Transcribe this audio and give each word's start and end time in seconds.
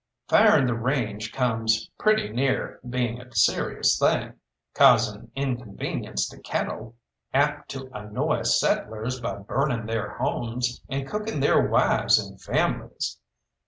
Firing 0.27 0.65
the 0.65 0.73
range 0.73 1.31
comes 1.31 1.91
pretty 1.99 2.29
near 2.29 2.79
being 2.89 3.21
a 3.21 3.31
serious 3.35 3.99
thing, 3.99 4.33
causing 4.73 5.29
inconvenience 5.35 6.27
to 6.29 6.39
cattle, 6.39 6.95
apt 7.35 7.69
to 7.69 7.87
annoy 7.93 8.41
settlers 8.41 9.21
by 9.21 9.35
burning 9.37 9.85
their 9.85 10.17
homes 10.17 10.81
and 10.89 11.07
cooking 11.07 11.39
their 11.39 11.67
wives 11.67 12.17
and 12.17 12.41
families. 12.41 13.19